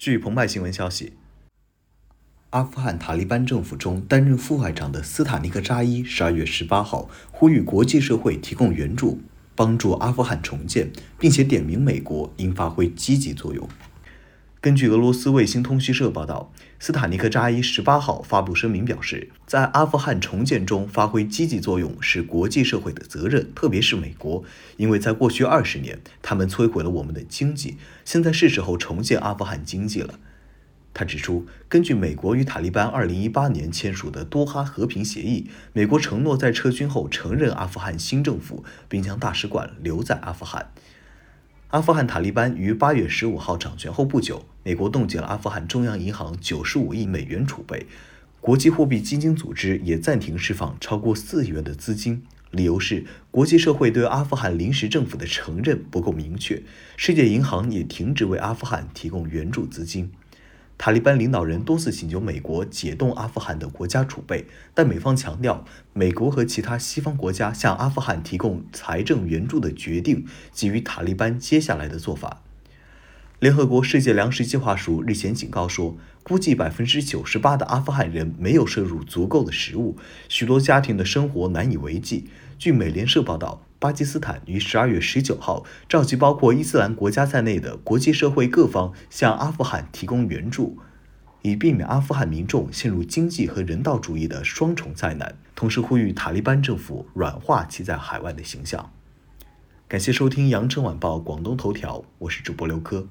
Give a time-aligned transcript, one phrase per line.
[0.00, 1.12] 据澎湃新闻消息，
[2.48, 9.20] 阿富汗塔利班政府中担任副外长的斯塔尼克扎伊十二月十八号呼吁国际社会提供援助，
[9.54, 13.68] 帮助阿富汗重建，并且点名美国应发挥积极作用。
[14.62, 24.44] 根据俄罗斯卫星通讯社报道，斯塔尼克扎伊十八号发布声明表示，在阿富汗重建中发挥积极作用是国际社会的责任，特别是美国，
[24.76, 30.18] 因为在过去二十年，他们摧毁了我们的经济，现在是时候重建阿富汗经济了。
[30.92, 40.70] 他指出，根据美国与塔利班二零一八年签署的多哈和平协议，美国承诺在撤军后承认阿富汗新政府，并将大使馆留在阿富汗。
[41.70, 47.86] 阿富汗塔利班于八月十五号掌权后不久，美国冻结了阿富汗中央银行九十五亿美元储备，
[48.40, 56.60] 国际货币基金组织也暂停释放超过四亿元的资金，理由是国际社会对阿富汗临时政府的承认不够明确，
[56.96, 60.10] 世界银行也停止为阿富汗提供援助资金。
[60.82, 72.40] 塔利班领导人多次请求美国解冻阿富汗的国家储备，但美方强调，美国和其他西方国家向阿富汗提供财政援助的决定基于塔利班接下来的做法。
[73.40, 79.98] 联合国世界粮食计划署日前警告说，估计百分之九十八的阿富汗人没有摄入足够的食物，
[80.30, 82.30] 许多家庭的生活难以为继。
[82.58, 83.66] 据美联社报道。
[83.80, 90.78] 巴基斯坦于十二月十九号召集包括伊斯兰国家在内的国际社会各方向阿富汗提供援助，
[91.40, 95.34] 以避免阿富汗民众陷入经济和人道主义的双重灾难。
[95.54, 98.92] 同时呼吁塔利班政府软化其在海外的形象。
[99.88, 103.08] 感谢收听羊城晚报广东头条，我是主播刘科。